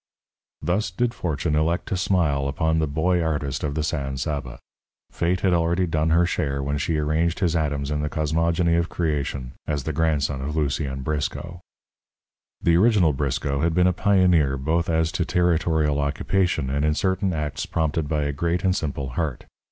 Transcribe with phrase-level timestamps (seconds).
[0.63, 4.57] Thus did fortune elect to smile upon the Boy Artist of the San Saba.
[5.11, 8.89] Fate had already done her share when she arranged his atoms in the cosmogony of
[8.89, 11.61] creation as the grandson of Lucien Briscoe.
[12.63, 17.31] The original Briscoe had been a pioneer both as to territorial occupation and in certain
[17.31, 19.45] acts prompted by a great and simple heart.